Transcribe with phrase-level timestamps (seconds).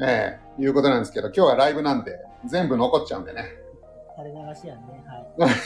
[0.00, 3.44] ええいうことなんですけど、今日はライブなんで、全部残っちゃうんでね。
[4.16, 5.04] 垂れ流しやんね。
[5.06, 5.56] はい。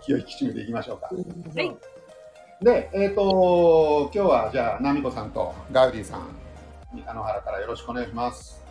[0.02, 1.10] 気を引き締めていきましょうか。
[1.54, 1.76] はい
[2.62, 6.28] で、えっ、と、今日はじゃあ、ナミコさんとガウディさん、
[6.94, 8.64] 三河原からよろしくお願いします。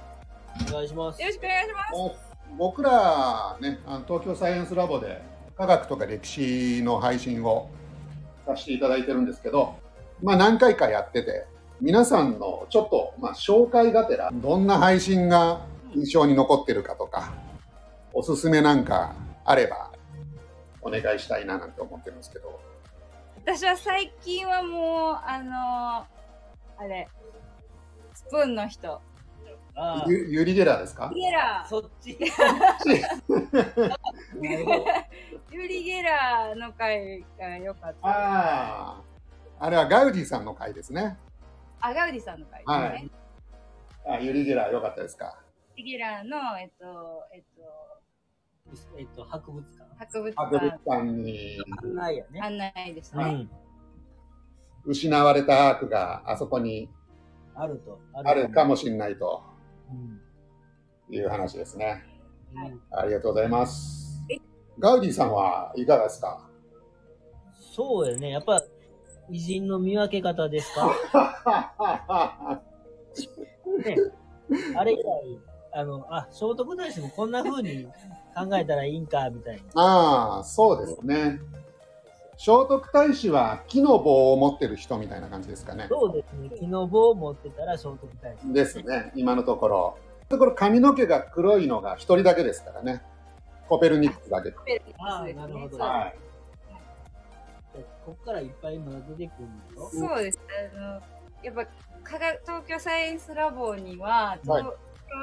[0.67, 1.27] お願いしますよ。
[1.27, 2.35] ろしくお願いします。
[2.57, 5.21] 僕らね、あの東京サイエンスラボで
[5.55, 7.69] 科学とか歴史の配信を
[8.47, 9.75] させていただいてるんですけど、
[10.23, 11.45] まあ何回かやってて、
[11.81, 15.61] 皆さんのちょっと、まあ、紹介がてら、どんな配信が
[15.93, 17.33] 印象に残ってるかとか、
[18.13, 19.91] おすすめなんかあれば、
[20.81, 22.59] お願いしたいななんて思ってるんですけど。
[23.45, 26.05] 私は最近はもう、あの
[26.77, 27.07] あれ、
[28.13, 29.01] スプーンの人。
[29.77, 31.11] ああ、ユユリ・ゲラーですか？
[31.13, 31.69] ゲラー。
[31.69, 32.17] そっち。
[35.51, 38.07] ユリ・ゲラーの回が良かった。
[38.07, 39.01] ああ、
[39.59, 41.17] あれはガウディさんの回ですね。
[41.89, 42.77] あ、ガウディさんの回ですね。
[42.77, 43.11] はい
[44.07, 45.39] あユリ・ゲラーよかったですか？
[45.75, 49.95] ユリ・ゲラーの、えっと、えっと、えっと、博物館。
[49.97, 52.41] 博物博物館館に案内やね。
[52.41, 53.49] 案内ですね。
[54.85, 54.91] うん。
[54.91, 56.87] 失われたアークがあそこに
[57.55, 57.99] あると。
[58.13, 59.41] あるかもしれないと
[59.89, 60.21] うん。
[61.15, 62.03] いう話ですね。
[62.55, 64.41] はいうんありがとうございますはい。
[64.77, 66.47] ガウディさんはいかがですか？
[67.75, 68.29] そうやね。
[68.29, 68.61] やっぱ、
[69.29, 70.91] 偉人の見分け方ですか？
[73.83, 73.97] ね。
[74.77, 75.03] あれ以来、
[75.73, 77.85] あの、あ、聖徳太子もこんな風に
[78.35, 79.81] 考えたらいいんか、みたいな。
[79.81, 81.39] ああ、そうですね。
[82.37, 85.87] 聖徳太子は木の棒を持ってる人みたいな感じですかね。
[85.89, 86.49] そうですね。
[86.59, 88.53] 木の棒を持ってたら聖徳太子。
[88.53, 89.97] ですね、今のところ。
[90.27, 93.01] ところ髪の毛が黒いのが一人だけですからね。
[93.69, 94.51] コペルニクスだけ。
[94.65, 96.15] ペルニクあスですねなるほどはい。
[98.05, 99.89] こっからいっぱいまだ出てくるんだろ？
[99.91, 100.39] そうです。
[100.75, 101.01] あの、
[101.43, 101.65] やっぱ、
[102.03, 104.63] 科学東京サイエンスラボには、はい東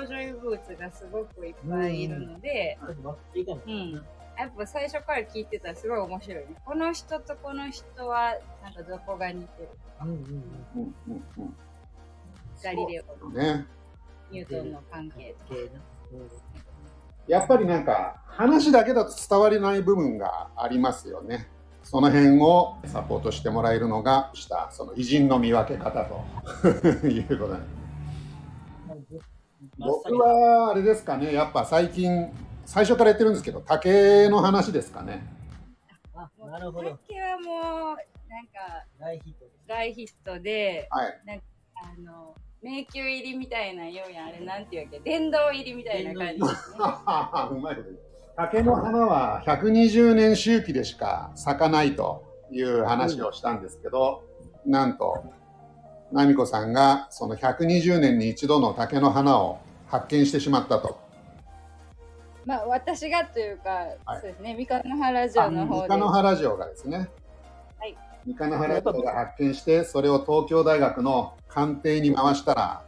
[0.08, 2.78] 京女優ブーツがすごくいっぱいいるので。
[3.66, 3.94] うん。
[4.38, 6.54] やっぱ最初から聞いてたらすごい面白いね。
[6.64, 9.68] この人とこの人は、なんかどこが似てる
[10.00, 11.56] うんうんうんうんうん
[12.62, 13.66] ガリレオ、ね。
[14.30, 15.60] ニュートンの関係とか。
[17.28, 21.48] やっぱりなんか話だけだと伝わりない部分がありますよね。
[21.82, 26.24] その辺をサポートしてもらえるのがしたその偉人の見分け方と
[27.08, 29.32] いうことなんです。
[29.78, 32.30] 僕はあれですかね、やっぱ最近
[32.64, 35.22] 最初から言ってるんですけど竹の話ですかね。
[36.14, 36.90] あ、なるほど。
[37.06, 37.96] 竹はもう、
[38.28, 39.46] なんか大ヒット。
[39.66, 41.42] 大ヒットで、はい。
[41.74, 46.76] あの、迷宮入りみたいなようやん、あれなんていうわけ、殿堂入りみたいな感じですね。
[47.50, 48.11] うまいこと言う。
[48.36, 54.24] 竹の花は120年周期でしか咲かないという話をしたんですけど、
[54.64, 55.24] なんと、
[56.10, 60.98] 奈美子さんがその120年に一度の竹の花を発見してしまったと。
[62.44, 63.70] まあ、私がというか、
[64.04, 65.88] はいそうですね、三河原城の方で。
[65.88, 67.10] 三河原城がですね、
[67.78, 72.82] はい三河原城が発見して、それを東京大学の鑑定に回したら、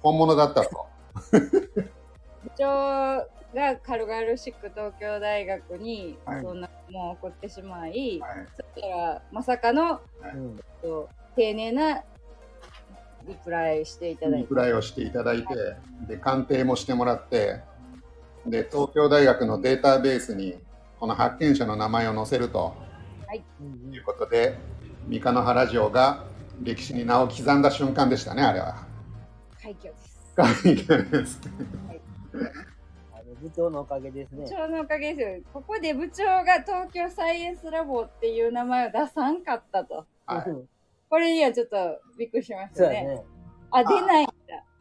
[0.00, 0.86] 本物だったと。
[1.30, 6.42] 部長が軽々しく東京大学にはい。
[6.42, 8.46] そんなもん送ってしまい、はい。
[8.56, 10.00] そしたらまさかの
[10.34, 10.60] うん。
[10.82, 12.02] と丁寧な
[13.26, 14.38] リプライしていただいて。
[14.38, 15.54] リプライをしていただいて、
[16.08, 17.60] で、鑑定もしてもらって、
[18.46, 20.58] で、東京大学のデータベースに、
[20.98, 22.74] この発見者の名前を載せると
[23.60, 24.58] うんいうことで、
[25.06, 26.24] 三河原城が
[26.62, 28.86] 歴史に名を刻んだ瞬間でしたね、あれは。
[29.60, 30.18] 快挙です。
[31.10, 31.40] です。
[32.34, 32.77] あの
[33.40, 34.50] 部長のおかげですね部。
[34.50, 35.44] 長のおかげですよ。
[35.52, 40.06] ここで部長が東京サイエンスラボっていう名前を出さんかったと。
[40.26, 40.68] はいうん
[41.10, 41.76] これにはちょっと
[42.18, 43.02] びっくりしましたね。
[43.02, 43.22] ね。
[43.70, 44.32] あ、出ないんだ。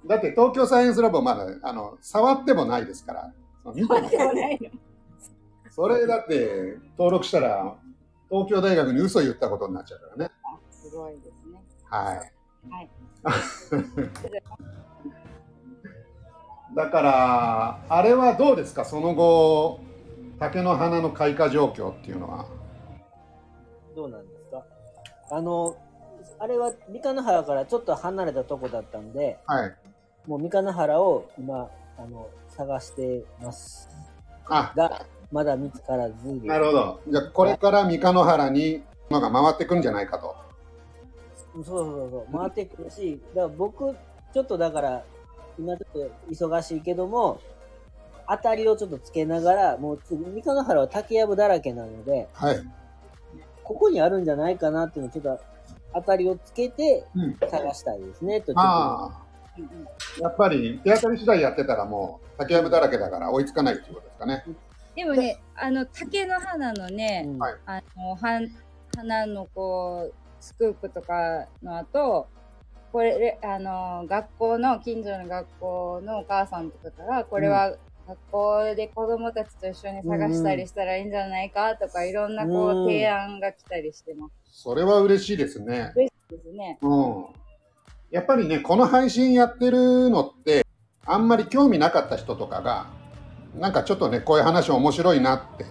[0.05, 4.69] だって東京サイエンスラボまだあの触ってもないですから、その見てもないの。
[5.71, 7.75] それだって登録したら
[8.29, 10.31] 東京大学に嘘言ったことになっちゃうからね。
[10.69, 11.61] すごいですね。
[11.85, 12.33] はい。
[12.69, 12.89] はい。
[16.77, 19.79] だから、あれはどうですか、その後、
[20.39, 22.45] 竹の花の開花状況っていうのは。
[23.95, 24.63] どうなんですか？
[25.31, 25.75] あの、
[26.37, 29.75] あれは三河原からちょっと離れたとこだったんで、はい。
[30.27, 33.89] もう三河原を今、あの、探してます。
[34.47, 36.15] あ、が、まだ見つからず。
[36.43, 36.99] なるほど。
[37.07, 40.35] じゃあ、これから三河原にのが回ってくるんじゃないかと。
[41.55, 43.95] そうそうそう、回ってくるし、だから僕、
[44.31, 45.03] ちょっとだから、
[45.59, 47.41] 今ちょっと忙しいけども、
[48.29, 52.59] 当たりをちょっとつけながら、もう次、三河原は竹やぶだらけなので、はい。
[53.63, 55.43] ここにあるんじゃないかなっていうのをちょっと
[55.93, 57.37] 当たりをつけてうん。
[57.49, 59.27] 探したいですね、とちょっとああ、
[60.21, 64.43] やっぱり手当たり次第やってたらもう竹やぶだらけだから追いつかないっていうことですかね。
[64.95, 68.41] でもね、あの、竹の花のね、うんはいあの、は
[68.95, 72.27] 花のこう、スクープとかの後、
[72.97, 77.75] これ、あの、学校の、近所の学校のお母さんとかから、これは
[78.07, 84.63] 学校で子供たちと一緒に探したりしたらいいんじゃないかとか、いろんなこう提案が来たりしてます。
[84.63, 85.91] それは嬉しいですね。
[85.95, 86.79] 嬉しいですね。
[86.81, 87.25] うん。
[88.09, 90.65] やっぱりね、この配信やってるのって、
[91.05, 92.87] あんまり興味なかった人とかが、
[93.53, 95.65] なんかちょっとね、こういう話面白いなって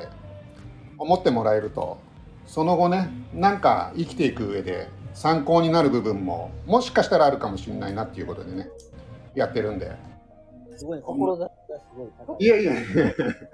[0.96, 1.99] 思ってもらえると、
[2.46, 8.69] その後ね、なんか生きていく上で参考になる部分も、もしかしたらあるかもしれないなっていうことでね、
[9.35, 9.91] やってるんで。
[10.77, 12.45] すごい、志がすごい高い。
[12.45, 12.83] いやいやいや、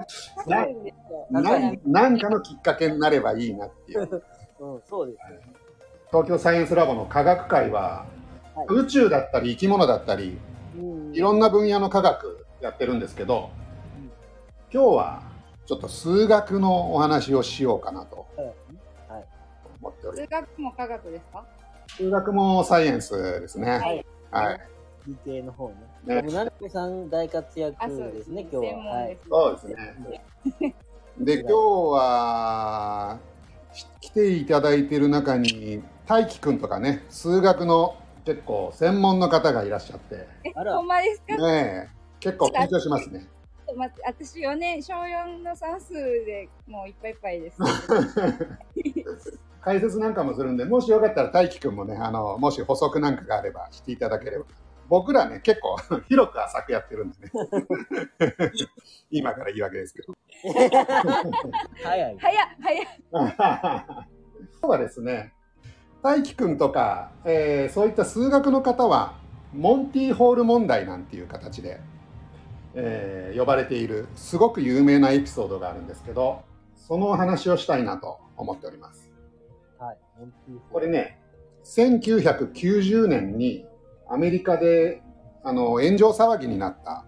[0.09, 1.27] すごいんですよ。
[1.31, 4.01] なんなんかのきっかけになればいいなっていう。
[4.59, 5.39] うん、そうですよ。
[6.11, 10.37] 東京サイエンスラボの科学会は、はい宇宙だったり生き物だったり、
[10.77, 13.51] うんいろんな分野の科学やってるんですけど、
[14.73, 15.23] 今日は
[15.65, 18.55] ちょっと数学のお話をしようかなとはい。
[20.03, 21.45] 思っており数学も科学ですか？
[21.97, 23.71] 数学もサイエンスですね。
[23.71, 24.07] はい。
[24.31, 24.61] はい。
[25.07, 25.75] 理系の方ね。
[26.05, 28.79] ねでも、なるこさん大活あ、躍そうですね、今日は。
[28.79, 29.19] はい。
[29.29, 29.77] そうですね。
[31.19, 33.19] で、今日は
[34.01, 41.37] き来ていただいている中に、大輝くんとかね、数学の結構専門の方がいらっしゃって、え、あらほんまですか？
[41.37, 43.27] ねえ、結構緊張しますね。
[43.73, 47.59] と待って、私4年、小4の算数でもういっぱいいっぱいです。
[49.63, 54.45] 解説なんかもするんで、もしよかったら大輝くんもね、あの、もし補足なんかがあればしていただければ。
[54.89, 55.77] 僕らね、結構
[56.09, 57.31] 広く浅くやってるんでね。
[59.11, 60.13] 今から言い訳ですけど。
[61.83, 62.19] 早い。
[62.19, 64.07] 早っ早っ今
[64.63, 65.33] 日はですね、
[66.03, 69.15] 大輝くんとか、えーそういった数学の方は、
[69.55, 71.81] モンティーホール問題なんていう形で、
[72.75, 76.43] えー呼ばれている、すごく有名なエピソードがあるんですけど、
[76.77, 79.11] そのお話をしたいなと思っております。
[79.79, 79.97] はい。
[80.71, 81.19] これね、
[81.65, 83.65] 1990年に
[84.09, 85.03] アメリカで
[85.43, 87.05] あの炎上騒ぎになった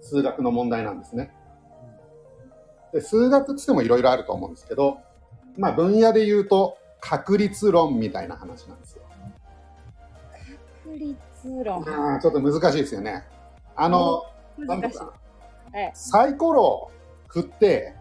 [0.00, 1.32] 数学の問題なんですね。
[2.92, 4.98] で数学っつってもいろいろあると思うんですけど、
[5.56, 9.02] まあ分野で言うと確率論みたいな話なんですよ。
[10.84, 11.16] 確率
[11.64, 11.84] 論。
[11.84, 13.24] ちょっと難しいですよね。
[13.74, 14.24] あの、
[14.58, 14.98] 難しい。
[14.98, 15.08] は
[15.82, 15.90] い。
[15.94, 16.90] サイコロを
[17.28, 17.94] 振って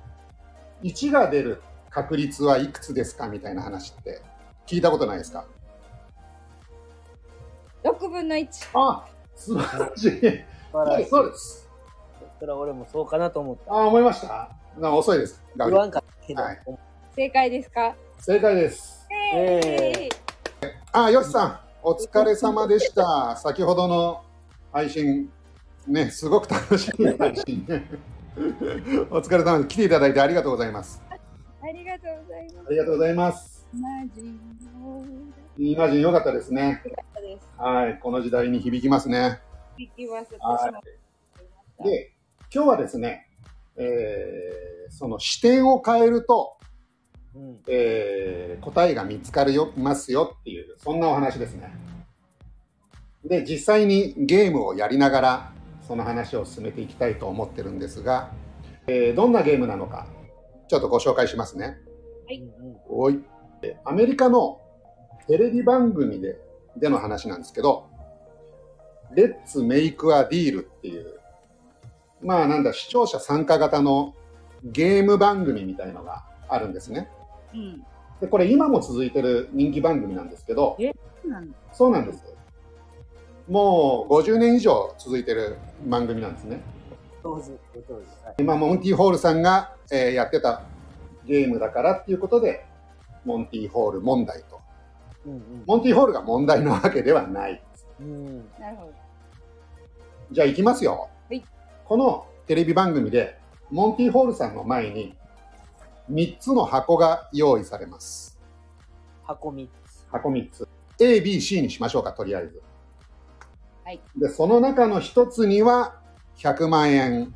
[0.84, 4.22] 1が出る確率はいくつですかみたいな話って
[4.68, 5.46] 聞いたことないですか
[7.84, 8.48] ？6分の1。
[8.74, 9.06] あ
[9.36, 10.10] 素晴らしい。
[10.12, 10.20] 素
[10.74, 11.10] 晴らしい。
[11.10, 11.70] そうです。
[12.40, 13.74] それは俺もそうかなと思った。
[13.74, 14.50] あ、思いました？
[14.78, 15.42] な遅いです。
[15.58, 16.42] 言わんかったけど。
[16.42, 16.62] はい
[17.16, 17.96] 正解ですか？
[18.20, 19.08] 正解です。
[19.34, 20.10] え
[20.92, 23.38] あ、よしさん、お疲れ様でした。
[23.38, 24.24] 先ほどの
[24.74, 25.32] 配信、
[25.88, 27.86] ね、すごく楽しい配信ね。
[29.12, 29.68] お疲れ様です。
[29.70, 31.02] 来ていただいてありがとうございます。
[31.10, 32.68] ありがとうございます。
[32.68, 33.68] ありがとうございます。
[33.74, 35.06] マジの
[35.58, 36.82] イマジン良かったですね。
[36.84, 37.48] です。
[37.58, 39.40] はい、この時代に響きますね。
[39.78, 40.36] 聞きます。
[40.40, 40.82] は
[41.82, 41.84] い。
[41.84, 42.14] で、
[42.54, 43.30] 今日はですね、
[43.76, 46.58] えーその視点を変えると、
[47.36, 47.60] うん。
[47.68, 48.36] えー
[48.66, 51.72] 答えが見つかるよますよっていうそんなお話ですね
[53.24, 55.52] で実際にゲームをやりながら
[55.88, 58.32] その話を進めていきたいと思ってるんですが、
[58.88, 60.08] えーどんなゲームなのか
[60.68, 61.78] ちょっとご紹介しますね。
[62.30, 63.24] うんうんおい。
[63.62, 64.62] えアメリカの
[65.28, 66.40] テレビ番組で
[66.78, 67.88] での話なんですけど
[69.16, 71.20] 「レッツ・メイク・ア・ディール」っていう
[72.22, 74.14] まあなんだ視聴者参加型の
[74.64, 77.10] ゲーム番組みたいのがあるんですね。
[77.54, 77.86] うん。
[78.22, 81.58] でこれ今も続いてる人気番組なんですけどそうなんだ。
[81.74, 82.35] そうなんです
[83.48, 86.62] もう50年以上続いてる番組なんですね
[87.24, 88.26] 上手、ご上手。
[88.26, 88.36] はい。
[88.40, 90.62] 今モンティホールさんが、えーやってた
[91.26, 92.66] ゲームだからっていうことで
[93.24, 94.62] モンティホール問題と
[95.26, 97.64] うんモンティホールが問題なわけではない
[98.00, 98.06] うん。
[98.06, 98.50] うん。
[98.60, 98.94] なるほど。
[100.32, 101.44] じゃあ行きますよ、はい
[101.86, 103.38] このテレビ番組で
[103.70, 105.16] モンティホールさんの前に
[106.12, 108.40] 3つの箱が用意されます
[109.24, 110.06] 箱3つ。
[110.12, 110.68] 箱3つ
[111.00, 112.62] ABC にしましょうかとりあえず、
[113.86, 116.02] はい、でその中の1つには
[116.38, 117.36] 100万円。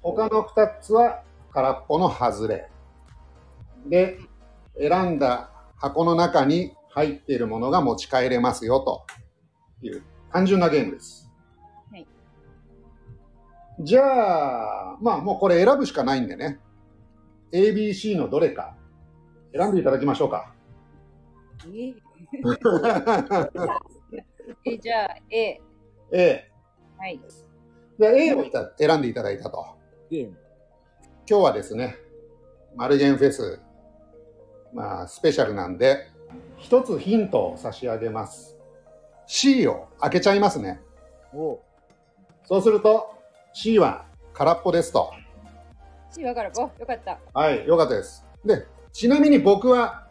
[0.00, 2.70] 他の2つは空っぽの外れ。
[3.86, 4.20] で
[4.78, 9.04] 選んだ箱の中に入っているものが持ち帰れますよと
[9.82, 11.28] いう単純なゲームです、
[11.90, 12.06] はい。
[13.80, 16.60] じゃあまあもうこれ選ぶしかないんでね。
[17.52, 18.76] ABC のどれか。
[19.52, 20.54] 選んでいただきましょうか。
[21.74, 21.92] え
[24.64, 25.60] えじゃあ、A。
[26.12, 26.50] A。
[26.98, 27.20] はい。
[27.98, 29.64] で、A をいた選んでいただいたと。
[30.10, 30.36] ゲーム。
[31.28, 31.96] 今日はですね、
[32.76, 33.60] マルゲンフェス、
[34.74, 36.08] まあ、スペシャルなんで、
[36.58, 38.58] 一つヒントを差し上げます。
[39.26, 40.80] C を開けちゃいますね。
[41.32, 41.60] おう
[42.44, 43.14] そうすると、
[43.54, 45.10] C は空っぽですと。
[46.10, 46.52] C わかる。
[46.56, 47.18] お、よかった。
[47.32, 48.26] はい、よかったです。
[48.44, 50.06] で、ちなみに僕は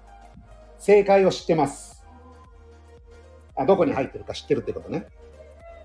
[0.80, 1.89] 正解を知ってます。
[3.60, 5.06] あ、どこに入ってるか知ってるってことね。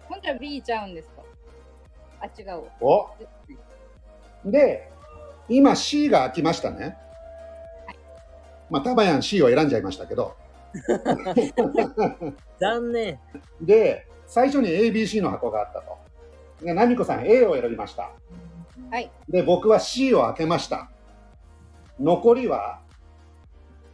[0.09, 1.23] 本当は B ちゃうんですか？
[2.21, 2.63] あ、違う。
[2.81, 3.09] お
[4.45, 4.91] で、
[5.49, 6.97] 今 C が開きましたね。
[8.71, 10.37] まあ、タバヤン C を選んじゃいましたけど。
[12.61, 13.19] 残念。
[13.61, 15.99] で、最初に ABC の箱があったと。
[16.65, 18.11] で、ナミコさん A を選びました。
[18.91, 19.11] はい。
[19.29, 20.91] で、僕は C を開けました。
[22.01, 22.81] 残りは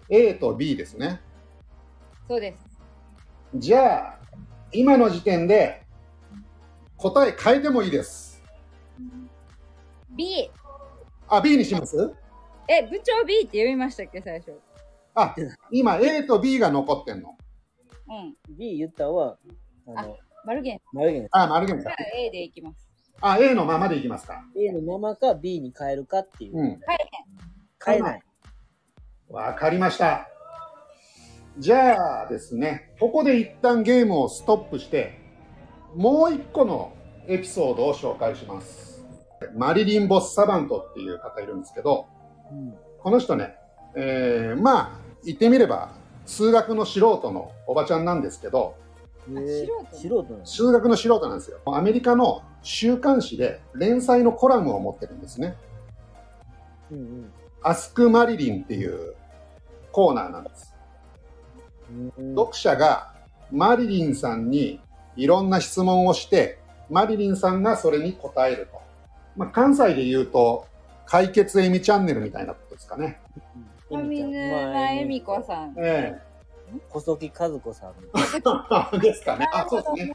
[0.08, 1.20] A と B ですね。
[2.28, 2.69] そうです。
[3.54, 4.18] じゃあ、
[4.72, 5.82] 今の時点で
[6.96, 8.40] 答え変えてもいいです。
[10.16, 10.50] B。
[11.28, 12.14] あ、B にします？
[12.68, 14.52] え、部長 B って読みましたっけ、最初。
[15.14, 15.34] あ、
[15.72, 17.36] 今 A と B が残ってんの。
[18.08, 18.56] うん。
[18.56, 19.36] B 言ったは、
[19.96, 20.80] あの、マルゲン。
[20.92, 21.28] マルゲン。
[21.32, 22.16] あ、丸源さんじゃあ。
[22.16, 22.88] A でいきます。
[23.20, 24.44] あ、A のままでいきますか。
[24.56, 26.56] A のままか B に変えるかっていう。
[26.56, 26.80] うん。
[27.84, 28.22] 変えない。
[29.28, 30.29] わかりました。
[31.60, 35.20] じゃあですね、ここで一旦ゲームをストップして、
[35.94, 36.94] もう一個の
[37.28, 39.04] エピソードを紹介します。
[39.54, 42.06] マリリン・ボッサバントっていう方いるんですけど、
[42.50, 42.74] うん。
[42.98, 43.56] この人ね、
[43.94, 45.92] えー、まあ、言ってみれば、
[46.24, 48.74] 数学の素人のおばちゃんなんですけど、
[49.28, 50.46] えー素素人なの？
[50.46, 51.58] 数学の素人なんですよ。
[51.66, 55.56] アメリカの週刊誌で連載のコラムを持ってるんですね。
[56.90, 57.30] うん
[57.62, 59.14] アスク・マリリンっていう
[59.92, 60.69] コーナーなんです。
[62.34, 63.12] 読者が
[63.50, 64.80] マリリンさんに
[65.16, 68.80] いろんな質問をして、マリリンさんがそれに答えると。
[69.36, 70.66] まあ、関西で言うと、
[71.06, 73.20] 解決エミチャンネルみたいなことですかね。
[73.90, 75.74] 上沼恵美子さん。
[75.76, 76.20] え
[76.88, 77.94] 小崎和子さん。
[78.94, 79.48] え ですかね。
[79.52, 80.14] あ、そうですね。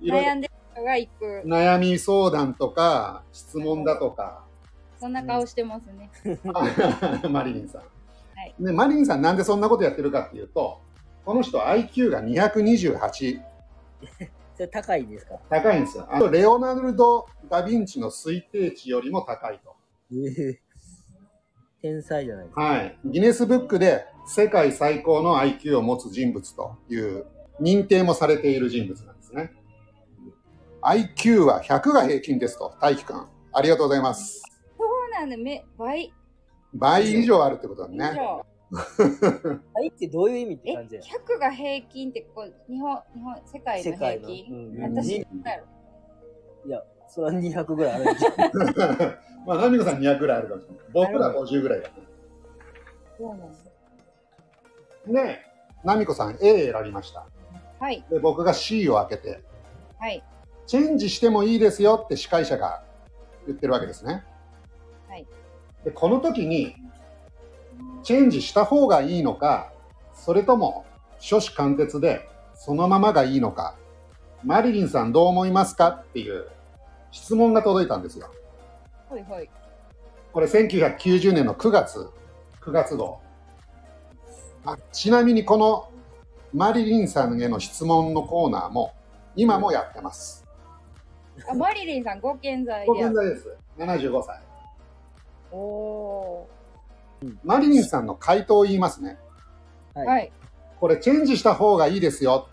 [0.00, 1.42] 悩んでる人が行く。
[1.44, 4.44] 悩み相談とか、質問だとか、
[5.00, 6.10] そんな顔してますね。
[7.28, 7.82] マリリンさん。
[7.82, 10.80] はいで、マリリンさんなんでそんなことやってるかっていうと、
[11.24, 13.40] この人 IQ が228。
[14.56, 15.38] それ高いんですか？
[15.50, 16.06] 高いんですよ。
[16.10, 19.76] あと、レオナルド・ダ・ヴィンチの推定値よりも高いと。
[20.12, 20.60] ええ
[21.80, 22.60] 天才じゃないですか。
[22.60, 22.98] はい。
[23.04, 27.24] ギネスブックで世界最高の IQ を持つ人物という
[27.60, 29.52] 認定もされている人物なんですね。
[30.82, 33.26] IQ は100が平均ですと、大輝くん。
[33.52, 34.42] ありがとうございます。
[34.76, 36.12] そうなんだ、め倍
[36.74, 38.18] 倍以上あるってことだ以ね。
[38.72, 39.60] 上。
[39.74, 44.28] はいってどういう意味ってえ、感じや100が平均ってこう、日本、日本、世界の平世界の。
[44.28, 45.64] 均うん私、いだろ。
[47.08, 48.32] それは200ぐらいあるんじゃん。
[49.46, 50.86] まあ、ナミコさん200ぐらいあるかもしれない。
[50.92, 51.94] 僕ら50ぐらいだね。
[53.16, 53.58] そうなんだ。
[55.06, 55.40] で、
[55.84, 57.26] ナミコさん A 選びました。
[57.80, 59.40] はい、で、僕が C を開けて、
[59.98, 60.22] はい、
[60.66, 62.82] チェンジしてもいいですよって司会者が
[63.46, 64.24] 言ってるわけですね。
[65.08, 65.26] はい。
[65.84, 66.76] で、この時に、
[68.08, 69.70] チェンジした方がいいのか、
[70.14, 70.86] それとも、
[71.20, 73.76] 初子貫徹で、そのままがいいのか、
[74.42, 75.88] マリリンさんどう思いますか？
[75.90, 76.48] っていう
[77.10, 78.30] 質問が届いたんですよ。
[79.10, 79.50] ほいほい。
[80.32, 82.08] これ1990年の9月、
[82.62, 83.20] 9月号。
[84.64, 85.90] あちなみにこの
[86.54, 88.94] マリリンさんへの質問のコーナーも
[89.36, 90.46] 今もやってます。
[91.46, 93.14] あ、マリリンさん、ご健在ごである。
[93.14, 93.54] 健在です。
[93.76, 94.40] 75歳。
[95.52, 96.46] お
[97.44, 99.18] マリリンさんの回答を言いますね。
[99.94, 99.98] ー。
[99.98, 100.06] はい。
[100.06, 100.32] はい。
[100.80, 102.48] これチェンジした方がいいですよ。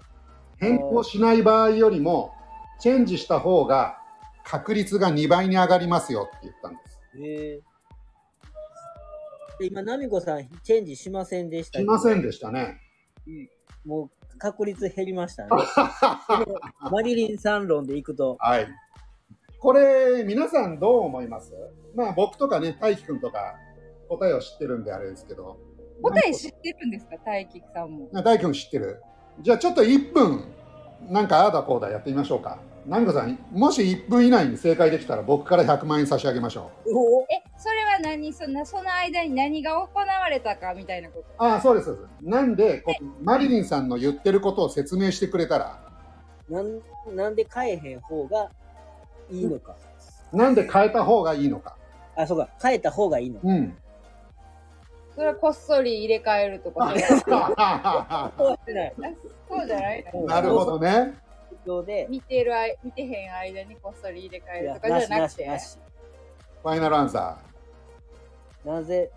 [0.57, 2.34] 変更しない場合よりも、
[2.79, 3.98] チェンジした方が
[4.43, 7.00] 確率が2倍に上がりますよって言ったんです。
[7.17, 7.62] え
[9.60, 12.81] で今、ナミコさん、チェンジしませんでしたしませんでしたね。
[13.86, 15.50] もう、確率減りましたね。
[16.91, 18.67] マリリンさん論でいくと、はい。
[19.60, 21.53] これ、皆さんどう思います？
[21.95, 23.55] まあ僕とかね、大輝くんとか
[24.09, 25.57] 答えを知ってるんであれですけど。
[26.01, 27.15] 答え知ってるんですか？
[27.25, 28.07] 大吉さんも。
[28.12, 29.01] な大輝くん知ってる
[29.41, 30.45] じゃあちょっと1分、
[31.09, 32.59] なんかああだこうだやってみましょうか。
[32.85, 37.25] ナミコさん、もし1分以内に正解できたら僕から100万円差し上げましょおえ、
[37.57, 38.31] それは何？
[38.31, 41.43] そんな、その間に何が行われたかみたいなこと？
[41.43, 41.47] う。
[41.47, 41.85] ああ、そうです。
[41.88, 42.83] そうですなんで、
[43.24, 45.81] マリリンさんの言ってることを説明してくれたら、
[46.47, 46.79] なん
[47.15, 48.51] なんで変えへん方が
[49.31, 49.75] いいのか。
[50.31, 51.75] なんで変えた方がいいのか。
[52.15, 53.47] あ、そうか、変えた方がいいのか。
[53.47, 53.75] うん。
[55.15, 56.89] それはこっそり入れ替えるとか。
[56.89, 58.93] そうそうしてない？
[59.50, 60.05] そうじゃない？
[60.25, 61.17] なるほどね。
[61.65, 65.77] 況で、見てるあい見てへん間にこっそり入れ替えるとかじゃなくてしなし。
[66.62, 67.38] ファイナルアンサ
[68.63, 69.12] なぜ、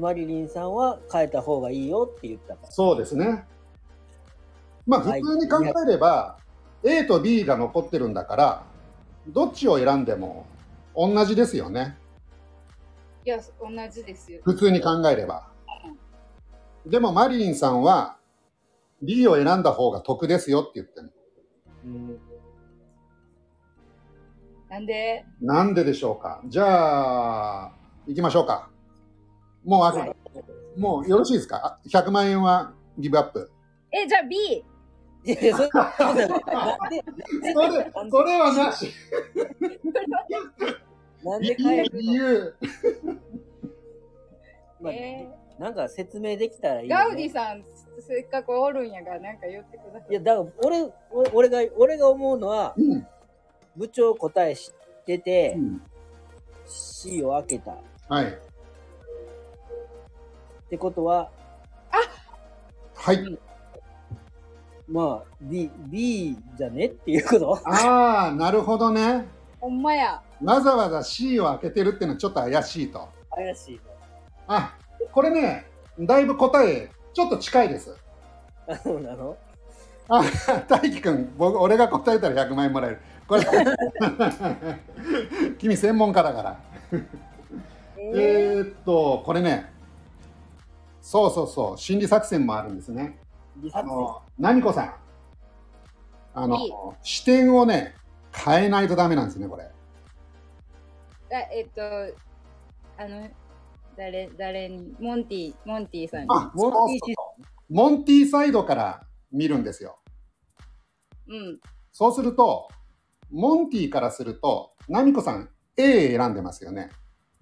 [0.00, 2.70] マリリンさんは変えた方がいいよって言ったかー。
[2.70, 3.44] そうですね。
[4.86, 6.38] まあ、普はい通に考えれば、
[6.82, 8.64] A と B が残ってるんだから、
[9.28, 10.46] どっちを選んでも
[10.96, 11.96] 同じですよね。
[13.30, 15.48] いや同じですよ普通に考えれば。
[16.86, 18.16] でも、マリリンさんは、
[19.02, 21.12] B を選んだ方が得ですよって言ってる。
[21.84, 22.18] うん
[24.68, 25.24] なんで？
[25.40, 27.72] なんででしょうかじゃあ、
[28.06, 28.68] 行きましょうか。
[29.64, 30.16] もうあと、はい
[30.76, 31.56] もうよろしいですか？
[31.64, 33.50] あ ?100 万円はギブアップ。
[33.92, 34.64] えじゃあ B
[35.24, 35.40] それ、
[38.10, 38.90] それはなし。
[41.24, 42.54] なん理で変える理由。
[43.04, 43.14] の、
[44.80, 47.14] まあえなんか説明できたらいいよ、ガね。
[47.14, 47.62] ウディさん
[48.00, 53.06] せっかくおるんやからなんか言ってくださいいや、だから俺、俺俺が、俺が思うのは、うん。
[53.76, 55.82] 部長答え知ってて、うん
[56.72, 57.72] C を開けた。
[57.72, 57.76] っ
[58.08, 58.38] はい。
[60.70, 61.30] てことは、
[62.94, 63.38] はい。
[64.86, 66.86] まあ、B、B じゃね？
[66.86, 67.58] っていうこと？
[67.68, 69.24] ああ、なるほどね。
[69.60, 73.08] ほんまやわざわざ C を開けてるっていうのはちょっと怪しいと。
[73.30, 73.80] 怪しい
[74.48, 74.74] あ、
[75.12, 75.66] これね、
[75.98, 77.96] だいぶ答え、ちょっと近いです。
[78.66, 78.76] の。
[78.76, 79.36] そうなの？
[80.08, 80.22] あ、
[80.68, 83.00] 大輝くん、僕、俺が答えたら100万円もらえる。
[83.28, 83.42] これ、
[85.58, 86.60] 君専門家だから。
[87.98, 89.70] ええーっと、これね、
[91.00, 93.18] そうそうそう、心理作戦もあるんですね。
[93.72, 94.94] あの、なみこさん。
[96.32, 97.94] あの視点をね、
[98.32, 99.64] 変えないとダメなんですね、これ。
[99.64, 101.82] あえっと
[102.98, 103.28] あの
[103.96, 104.94] 誰誰に？
[104.98, 109.98] モンティモンティさんにあ、モンティそうそうそうモンティサイドから見るんですよ。
[111.28, 111.60] うん
[111.92, 112.68] そうすると、
[113.30, 116.90] モンティからすると、なみこさん A 選んでますよね。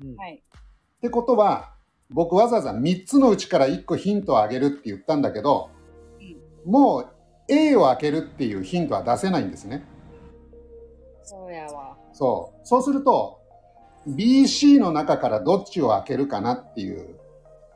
[0.02, 0.42] うんはい
[0.98, 1.74] ってことは、
[2.10, 5.70] 僕わざわざ3つのうちから1個ヒントをあげるって言ったんだけど、
[6.66, 7.08] もう
[7.48, 9.84] A を開けるっていうヒントは出せないんですね。
[11.28, 12.60] そうやわそう。
[12.66, 13.40] そうすると、
[14.08, 17.18] BC の中からどっちを開けるかなっていう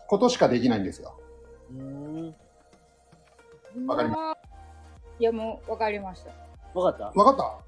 [0.09, 1.19] ことしかできないんですよ。
[1.71, 2.35] うーん。
[3.87, 4.37] わかりま
[5.19, 6.31] いやもうわかりました
[6.79, 7.19] わかった？
[7.19, 7.59] わかった？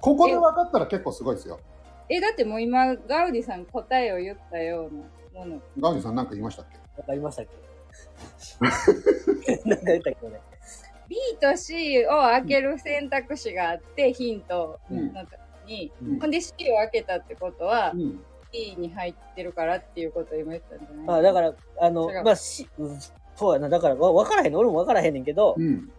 [0.00, 1.60] ここで分かったら結構すごいですよ。
[2.08, 6.78] えだってもう今ガウディさん答えを言ったようなものガウディさんなんか言いましたっけ？
[7.00, 7.50] わかりましたっけ？
[9.68, 10.40] なんか言ったっけ俺。
[11.08, 15.30] B と C を開ける選択肢があってヒントうんの時
[15.66, 18.20] に、うんほんで C を開けたってことは、うん。
[18.50, 21.18] B に入ってるからっていうことを今言ったんじゃない？
[21.20, 22.98] あ、だから、あのまあ、し、うん
[23.36, 23.68] そうやな。
[23.68, 24.58] だから、わわからへんねん。
[24.58, 25.90] 俺もわからへんねんけど、うん。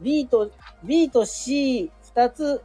[0.00, 0.50] B と、
[0.82, 2.62] B と C 二つ、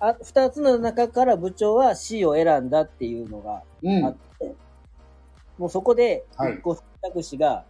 [0.00, 4.04] あ、二つの中から部長は C を選んだっていうのがうん。
[4.04, 4.54] あって、
[5.56, 6.60] もうそこで、は選
[7.00, 7.64] 択肢が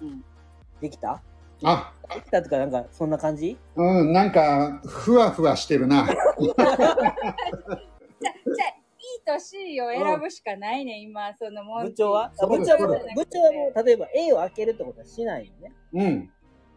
[0.00, 0.24] うん
[0.80, 1.20] できた、
[1.62, 3.56] あ、できたとか、なんか、そんな感じ？
[3.76, 6.06] うん、なんか、ふわふわしてるな。
[6.06, 6.84] じゃあ、じゃあ
[8.98, 12.30] B と C を選ぶしかないね、今、その部長は？
[12.30, 15.72] 部長は部長はもう、例えば A を開けるってことはしないよね。
[15.92, 16.30] うん。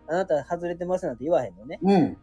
[0.07, 1.79] あなた外れてますなんて言わへんのね。
[1.81, 2.17] うん。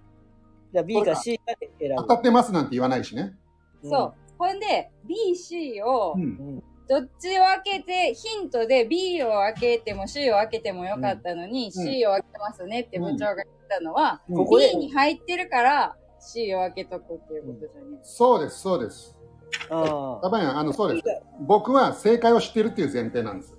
[0.73, 1.97] じゃあ B か C かで選ぶ。
[1.97, 3.35] 当たってますなんて言わないしね。
[3.83, 4.15] そう。
[4.39, 6.63] ほんで、B、C をう、ん。
[6.89, 7.01] うん。
[7.01, 17.99] どっちを開けて、ヒントで B を開けても C を開けてもよかったのに、C を開けますねって部長が言ったのは、うんここで B に入ってるから C を開けとくっていうことじゃね。
[18.03, 19.17] そうです、そうです。
[19.71, 21.05] あ多分あの、そうです。
[21.41, 23.55] 僕は正解を知ってるっていう前提なんです。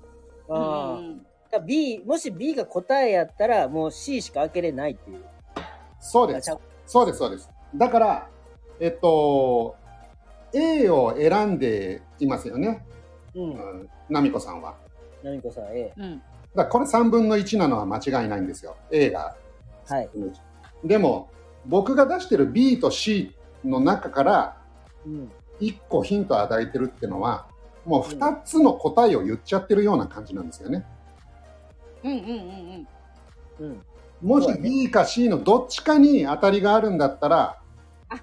[0.49, 0.53] あ。
[0.53, 0.99] ああ。
[0.99, 1.25] うん
[1.65, 5.23] B、もし B が答えやったら、もう C しか開けれないっていう。
[5.99, 6.51] そうです。
[6.85, 7.49] そうです、そうです。
[7.75, 8.29] だから、
[8.79, 9.75] えっと、
[10.53, 12.85] A を選んでいますよね。
[14.09, 14.75] ナミコさんは。
[15.23, 15.93] 何こさ、A。
[15.97, 16.21] うん。
[16.55, 18.77] だこれ3分の1なのは間違いないんですよ。
[18.91, 19.35] A が。
[19.87, 20.09] はい。
[20.83, 21.29] でも、
[21.65, 24.57] 僕が出してる B と C の中から
[25.05, 25.31] うん。
[25.61, 27.47] 1個ヒントを与えてるってのは、
[27.85, 30.85] もう2つの答えを言っちゃってるような感じなんですよね。
[32.03, 32.87] うんうんうん
[33.59, 33.67] うん。
[33.67, 33.81] うん。
[34.21, 37.61] もし B か C のどっちかに当たりがあるんだったら、
[38.09, 38.19] は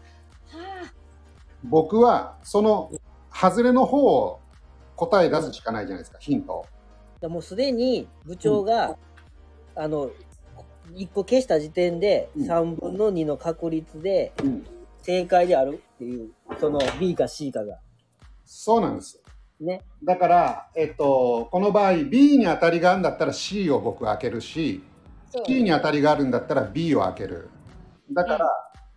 [1.64, 2.90] 僕はその
[3.32, 4.40] 外れの方を
[4.96, 6.66] 答え出すしかないじゃないですか、ヒント
[7.22, 8.96] もうすでに部長が、
[9.74, 10.10] あの、
[10.94, 14.66] 1個消した時点でうん3分の2の確率でうん
[15.02, 17.78] 正解であるっていう、その B か C かが。
[18.44, 19.20] そうなんです。
[19.60, 19.82] ね。
[20.04, 24.82] だから、えっと、この場合 B に当たりがあるんだったら C を僕開けるし、
[25.30, 25.44] そう。
[25.46, 27.50] C に当たりがあるんだったら B を開ける。
[28.12, 28.48] だから、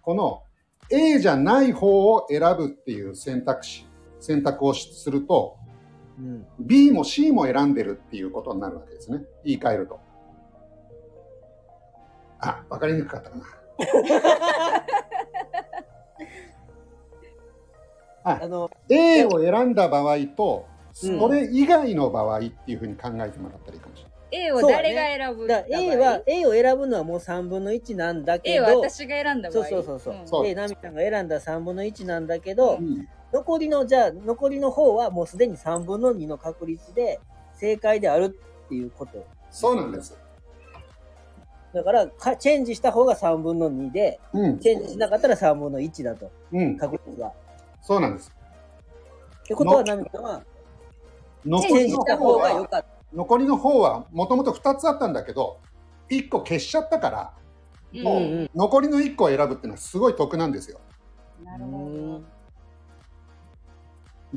[0.02, 0.44] この
[0.92, 3.88] A じゃない方を選ぶっていう選択肢、
[4.20, 5.58] 選択をすると、
[6.20, 6.46] うん。
[6.60, 9.24] B も C も選んでるっていうことになるわけですね。
[9.44, 10.00] 言い換えると。
[12.40, 13.46] あ、わかりにくかったかな。
[18.42, 24.16] あの、A を選んだ場合と、うんそれ以外の場合っていうふうに考えてもらったらいいかもしれない。
[24.48, 29.66] A を誰が選ぶだから A は、A を選ぶのはもう3分の1なんだけ A はど、私が選んだ場合。
[29.66, 30.44] そうそうそうそう。
[30.46, 37.20] う A、ナミさんが選んだ3分の1なんだけど、うん残りの、じゃあ、残りの方はもうすでに3分の2の確率で
[37.54, 38.26] 正解である
[38.66, 39.26] っていうこと。
[39.52, 40.18] そうなんです。
[41.74, 44.60] だからか、チェンジした方が3分の2で、うん。
[44.60, 46.78] チェンジしなかったら3分の1だと、うん。
[46.78, 47.28] 確率が。
[47.28, 47.34] っ
[47.82, 48.32] そうなんです。
[49.46, 50.40] てことは、ナミさんは、
[51.44, 52.88] チ残りのェンジした方方が良は、かった。
[53.14, 55.60] 残りの方はもともと2つあったんだけど、
[56.10, 57.34] 1個消しちゃったから、
[57.94, 60.80] うんもううん残りの1個を選ぶっていうのはすごい得なんですよ。
[61.44, 62.35] なるほど。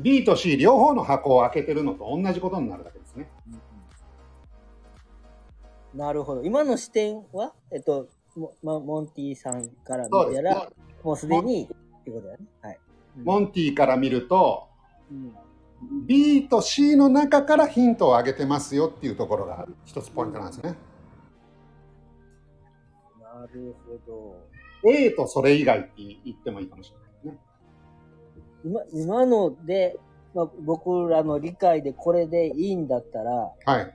[0.01, 3.29] B と C 両方の箱を開けてるのと同じことになるわけですね。
[5.93, 6.43] なるほど。
[6.43, 10.69] 今の視点は、えっと、モモモンティさんから見たら、。
[11.03, 11.67] もうすでに、っ
[12.03, 12.39] てことだね。
[12.61, 12.79] はい。
[13.23, 14.67] モンティから見ると、
[15.11, 15.35] うん、
[16.05, 20.75] B と C の中からヒントをあげてますよっていうところが一つポイントなんですね。
[23.21, 23.97] なるほ
[24.83, 24.91] ど。
[24.91, 27.08] A とそれ以外って言ってもいいかもしれないね。
[28.63, 29.97] 今今ので、
[30.33, 33.93] まあ、僕らの理解でこれでいいんだったら、はい。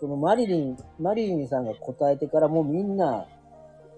[0.00, 3.26] そのマリリン、マリリンさんが答えてからもうみんな、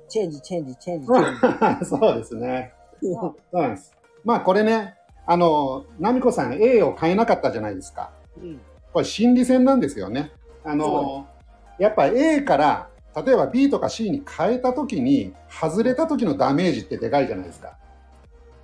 [0.08, 1.86] チェンジ、チェンジ、チェンジ、チェンジ。
[1.88, 2.72] そうですね。
[3.02, 3.94] うんそうなんです。
[4.24, 8.12] まあこれね、あの、ナミコさん A を変えなかったじゃないですか。
[8.40, 8.60] うん
[8.94, 10.30] これ心理戦なんですよね。
[10.62, 11.26] あの、
[11.80, 12.88] やっぱ A から、
[13.26, 17.76] 例えば B とか C に変えたときに、外れた時のダメージってでかいじゃないですか。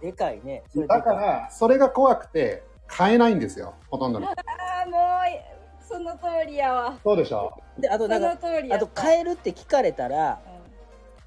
[0.01, 0.63] でかいね。
[0.89, 4.29] だから、それが怖くて、変えないんですよ、ほとんどの。
[4.29, 4.35] あ
[4.85, 6.99] あ、もう、その通りやわ。
[7.03, 7.53] そうでしょ？
[7.79, 9.03] で、あとなんか、あと通りやった。
[9.03, 10.41] 変えるって聞かれたら、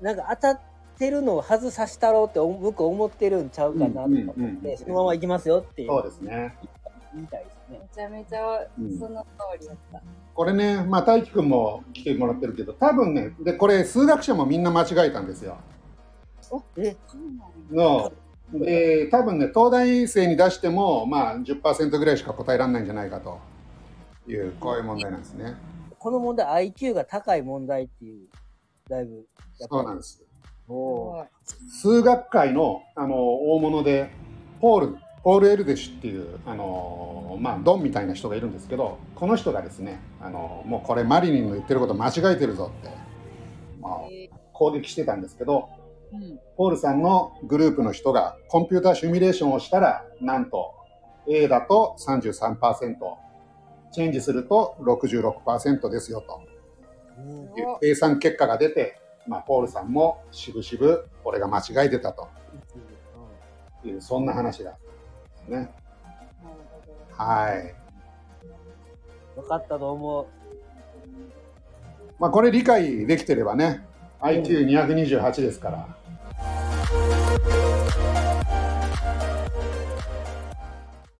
[0.01, 0.59] なんか当たっ
[0.97, 6.55] てるのを外させたろうって向こう思ってるんちゃうかなとか思って、うんうんうんそのまま行きますよってそうですね。
[7.13, 7.79] 言いたいですね。
[7.79, 9.27] めちゃめちゃうんその通
[9.59, 10.01] りやった。
[10.33, 15.57] これね、まあ、大輝くんも来てもらってるけど、多分ね、で、これ、数学者もみんな間違えたんですよ。
[16.77, 18.11] え、そうなんやの、
[18.59, 23.39] で、多分ね、東大生に出しても、まあ、10%ぐらいしか答えられないんじゃないかと
[24.27, 25.55] いう、こういう問題なんですね。
[25.97, 28.27] この問題 IQ が高い問題っていう、
[28.89, 29.25] だいぶ、
[29.57, 30.23] そうなんです。
[31.81, 34.11] 数学界の、あの、大物で、
[34.61, 42.89] ポール、ポール・エルデシュっていう、あの、まあ、ドンみたいな人がいるんですけど、この人がですね、あの、もうこれマリリンの言ってること間違えてるぞって、
[43.81, 45.82] まあ、え攻撃してたんですけど、ー
[46.13, 46.39] うん。
[46.55, 50.73] ポールさんのグループの人がコンピューターシミュレーションをしたら、なんと
[51.27, 52.95] A だと33%、
[53.91, 56.41] チェンジすると66%ですよと。
[57.17, 62.27] うんいう計算結果が出て、まあ、ポールさんもしぶしぶ俺が間違えてたと。
[63.85, 64.77] いう、そんな話がで
[65.45, 65.69] すね。
[67.11, 67.75] はい。
[69.35, 70.25] 分かったと思う。
[72.19, 73.85] まあ、これ理解できてればね、
[74.21, 75.97] IQ228 ですから、
[76.93, 77.22] thank you